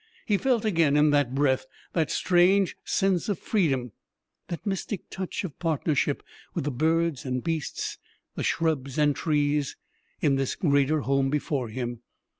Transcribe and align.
He 0.25 0.35
felt 0.37 0.65
again, 0.65 0.97
in 0.97 1.11
that 1.11 1.35
breath, 1.35 1.67
that 1.93 2.09
strange 2.09 2.75
sense 2.83 3.29
of 3.29 3.37
freedom, 3.37 3.91
that 4.47 4.65
mystic 4.65 5.11
touch 5.11 5.43
of 5.43 5.59
partnership 5.59 6.23
with 6.55 6.63
the 6.63 6.71
birds 6.71 7.23
and 7.23 7.43
beasts, 7.43 7.99
the 8.33 8.41
shrubs 8.41 8.97
and 8.97 9.15
trees, 9.15 9.77
in 10.19 10.37
this 10.37 10.55
greater 10.55 11.01
home 11.01 11.29
before 11.29 11.69
him. 11.69 12.01